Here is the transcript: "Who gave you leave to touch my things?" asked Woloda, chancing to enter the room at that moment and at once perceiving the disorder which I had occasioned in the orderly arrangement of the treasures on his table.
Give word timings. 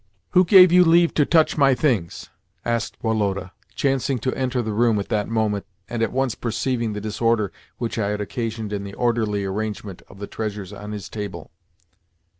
"Who 0.31 0.45
gave 0.45 0.71
you 0.71 0.83
leave 0.83 1.13
to 1.13 1.27
touch 1.27 1.59
my 1.59 1.75
things?" 1.75 2.31
asked 2.65 2.97
Woloda, 3.03 3.51
chancing 3.75 4.17
to 4.21 4.33
enter 4.33 4.63
the 4.63 4.73
room 4.73 4.97
at 4.97 5.09
that 5.09 5.27
moment 5.27 5.67
and 5.87 6.01
at 6.01 6.11
once 6.11 6.33
perceiving 6.33 6.93
the 6.93 6.99
disorder 7.01 7.51
which 7.77 7.99
I 7.99 8.07
had 8.07 8.19
occasioned 8.19 8.73
in 8.73 8.83
the 8.83 8.95
orderly 8.95 9.45
arrangement 9.45 10.01
of 10.07 10.17
the 10.17 10.25
treasures 10.25 10.73
on 10.73 10.91
his 10.91 11.07
table. 11.07 11.51